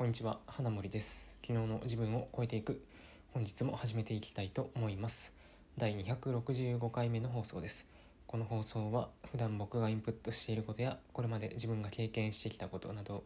[0.00, 1.38] こんにちは花森です。
[1.46, 2.82] 昨日の自分を超えていく
[3.34, 5.36] 本日も始めていきたいと思います。
[5.76, 7.86] 第265回目の放送です。
[8.26, 13.24] この放送は普段僕がインプットしていることやこれまで自分が経験してきたことなど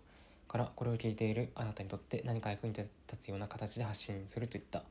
[0.48, 4.82] からこれを聞いているあなたにとって何か役に立つような形で発信するといった、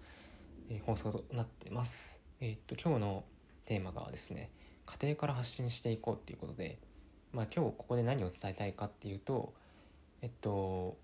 [0.69, 2.21] えー、放送となっています。
[2.39, 3.25] えー、っと今日の
[3.65, 4.51] テーマがですね
[4.85, 6.77] 家庭から発信していこうっていうことで
[7.33, 9.53] まあ今日ここで何を伝えたいかっていうと
[10.21, 10.95] えっと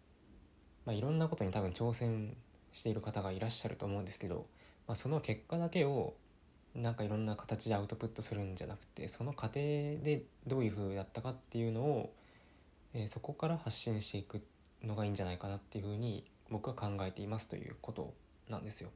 [0.90, 2.36] まあ、いろんなことに多分挑戦
[2.72, 4.48] している方がいらっしゃると思うんですけど、
[4.88, 6.16] まあ、その結果だけを
[6.74, 12.12] なんかいろんな形でアウトプットするんじゃなくてその過程でどういう風だったかっていうのを、
[12.96, 14.42] えー、そこから発信していく
[14.84, 18.16] のがいいんじゃないかなっていう風に僕は考えていますということ
[18.50, 18.90] なんですよ。
[18.90, 18.92] っ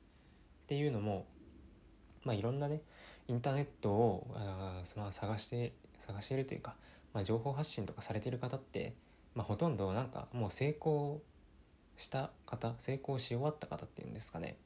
[0.66, 1.28] ていうのも、
[2.24, 2.82] まあ、いろんなね
[3.28, 6.74] インターネットをあ、まあ、探して探しているというか、
[7.14, 8.96] まあ、情報発信とかされてる方って、
[9.36, 11.22] まあ、ほとんどなんかもう成功
[11.98, 14.58] した方成功し終わった方っていうんですかね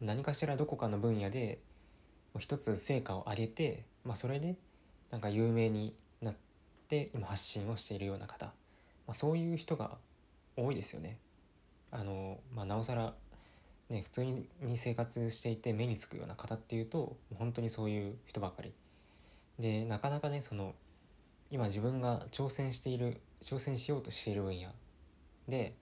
[0.00, 1.58] 何かしらどこかの分野で
[2.38, 4.56] 一つ成果を上げて、まあ、それで
[5.10, 6.34] なんか有名になっ
[6.88, 8.52] て今発信をしているような方、ま
[9.08, 9.96] あ、そういう人が
[10.56, 11.18] 多いですよね。
[11.90, 13.14] あのまあ、なおさら、
[13.88, 18.72] ね、普通に生活していて目につくような方っていうと本当にそういう人ばかり。
[19.58, 20.74] でなかなかねその
[21.50, 24.68] 今自分が挑戦している挑戦しようとしている分野
[25.48, 25.74] で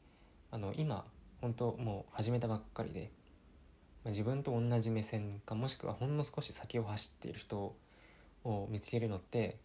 [0.50, 1.04] あの今
[1.40, 3.10] 本当もう始めたばっかりで、
[4.04, 7.74] まあ、自分と同じ目線かもしくはほんの少し先を走っている人
[8.44, 9.58] を見つけるのって、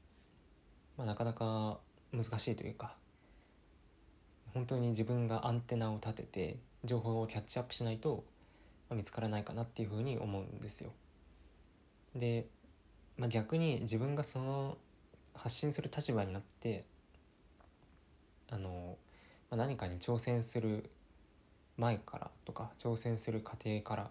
[0.97, 1.79] まあ、なかなか
[2.11, 2.95] 難しいというか
[4.53, 8.23] 本当に自分がアンテナを立てて情報をキャッチアップしないと、
[8.89, 10.91] 見つからないかなっていうふうに思うんですよ。
[12.15, 12.47] で、
[13.17, 14.77] まあ、逆に自分がその
[15.33, 16.83] 発信する立場になって
[18.49, 18.97] あの
[19.51, 20.89] ま、何かに挑戦する
[21.77, 24.09] 前からとか挑戦する過程から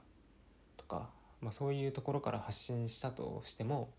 [0.76, 1.08] とか、
[1.40, 3.90] まあ、そういうところから発信したとしても、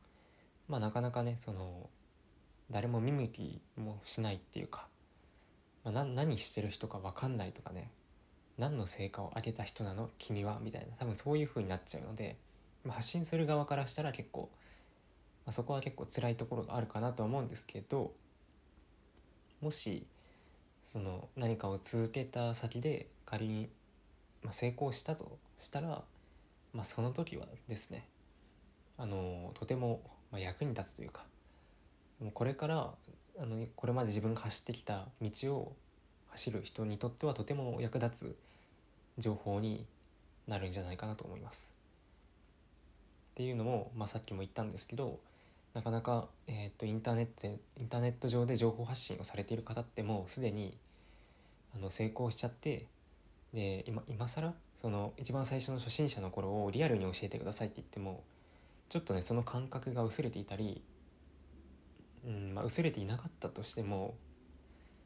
[0.67, 1.89] まあ、なかなかねその
[2.69, 4.87] 誰も見向きもしないっていうか、
[5.83, 7.89] まあ、何してる人か分かんないとかね
[8.57, 10.09] 何の成果を上げた人なの？
[10.19, 10.59] 君は？
[10.61, 12.37] みたいな多分そういう風になっちゃうので、
[12.83, 14.49] まあ、発信する側からしたら結構、
[15.45, 18.11] まあ、そこは結構辛いところがあるかなと思うんですけど
[19.61, 20.05] もし
[20.83, 23.69] その何かを続けた先で仮に、
[24.43, 26.03] まあ、成功したとしたら、
[26.73, 28.07] まあ、その時はですね
[28.97, 30.01] あのとても、
[30.33, 31.23] 役に立つというか
[32.33, 32.91] これから
[33.39, 35.75] あのこれまで自分が走ってきた道を
[36.29, 38.35] 走る人にとってはとても役立つ
[39.17, 39.85] 情報に
[40.47, 41.73] なるんじゃないかなと思います。
[43.31, 45.19] っていうのも、まあ、さっきも言ったんですけど
[45.73, 50.77] なかなか、えーと、インターネットインターネット上で情報発信をされている方ってもうすでに
[51.75, 52.87] あの成功しちゃって
[53.53, 54.53] で今今更？
[54.75, 58.23] その一番最初の初心者の頃をリアルに教えてくださいって言っても
[58.89, 60.81] ちょっとねその感覚が薄れていたり、
[62.25, 64.15] うんまあ、薄れていなかったとしても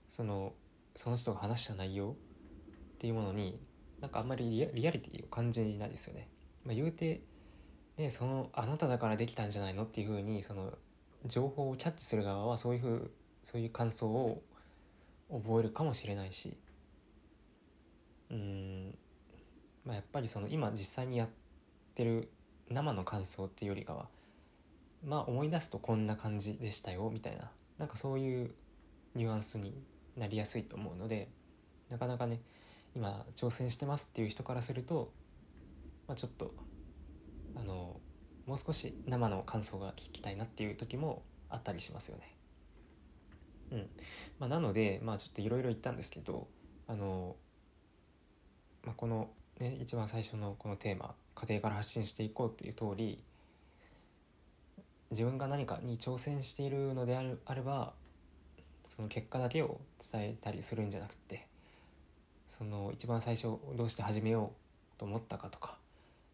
[0.10, 0.54] その
[0.96, 2.14] その人が話した内容っ
[2.98, 3.60] ていうものに
[4.00, 6.28] なんかあんまりリアリティを感じないですよね。
[6.64, 7.22] まあ、言うて
[7.98, 10.74] でそのあなただからできたんじゃないのっていうふうにその
[11.26, 13.12] 情報をキャッチする側はそういうふう
[13.44, 14.42] そういう感想を
[15.32, 16.58] 覚えるかもしれないし。
[18.32, 18.98] うん。
[19.86, 21.30] まあやっぱりその今実際にやっ
[21.94, 22.32] てる
[22.70, 24.08] 生の感想っていうよりかは
[25.06, 27.52] まあ思い出すとこんな感じでしたよみたいな。
[27.78, 28.52] なんかそういう
[29.16, 29.74] ニュアンスに
[30.18, 31.30] なりやすいと思うので
[31.90, 32.42] なかなかね
[32.96, 35.12] 今挑戦してますっていう人からすると、
[36.08, 36.54] まあ、ちょっと
[37.56, 38.00] あの
[38.46, 42.36] もう少し生の感想が聞きたいなっていう時もあったりしますよね。
[43.72, 43.90] うん
[44.40, 46.48] まあ、なので、まあ、ちょっといろいろ言ったんですけど
[46.88, 47.36] あの、
[48.84, 49.30] まあ、この、
[49.60, 53.24] ね、一番最初のこのテーマ家庭から発信していこうっていう通り
[55.12, 57.94] 自分が何かに挑戦しているのであるあれば
[58.86, 59.80] その結果だけを
[60.12, 61.48] 伝えたりするんじゃなくて
[62.48, 64.52] その一番最初どうして始めよ
[64.96, 65.78] うと思ったかとか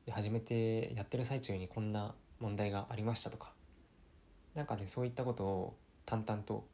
[0.05, 3.51] で始めてやってる最中にこんな問題がありましたとか
[4.55, 5.75] 何かねそういったことを
[6.05, 6.65] 淡々と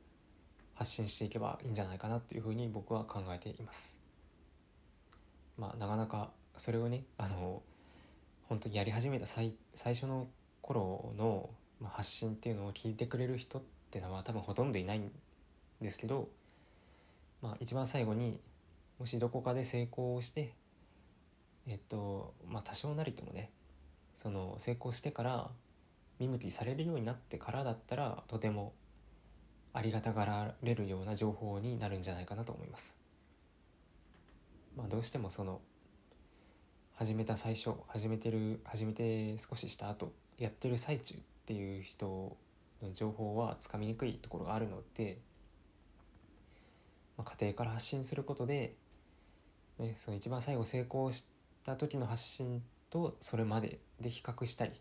[0.75, 4.01] 発信していけばいいんじゃないかなというふうに僕は考えています。
[5.57, 7.61] まあなかなかそれをねあの
[8.47, 10.27] 本当にやり始めた最最初の
[10.61, 11.49] 頃の
[11.83, 15.11] 発信っていうのを聞いてくれる人っていうのは多分ほとんどいないん
[15.81, 16.27] ですけど、
[17.41, 18.39] まあ、一番最後に
[18.99, 20.53] もしどこかで成功して
[21.67, 23.51] えっとまあ多少なりともね
[24.15, 25.49] その成功してから
[26.19, 28.73] 見向きされるようになってからだったらとても
[29.73, 32.95] ありがたがられるような情報になるんじゃないかなと思います。
[34.75, 35.61] まあ、どうしてもその
[36.95, 42.35] 始めた最初始めてる始めて少しした後やってる最中っていう人
[42.81, 45.19] の情報はつかみにくいところがあるので、
[47.17, 48.75] まあ、家庭から発信することで、
[49.79, 51.11] ね、その一番最後成功
[51.67, 54.71] た時の発信とそれまでで比較したり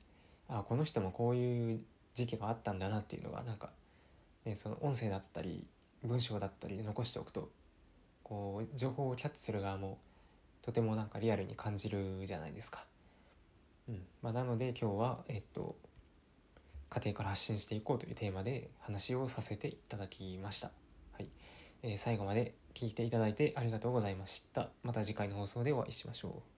[0.48, 1.80] あこの人もこういう
[2.14, 3.70] 時期があったんだなっていうのがなんか、
[4.44, 5.66] ね、その音声だったり
[6.04, 7.50] 文章だったりで残しておくと
[8.22, 9.98] こう情報をキャッチする側も
[10.62, 12.84] とてもなんかリアルに感じるじゃないですか。
[13.88, 15.76] うんまあ、なので今日は、えっと、
[16.90, 20.70] 家庭から発信していこうというテーマで話をさせていただきました。
[21.12, 21.28] はい
[21.82, 24.70] えー、最後まで聞いていただいてありがとうございました。
[24.82, 26.56] また次回の放送でお会いしましょう。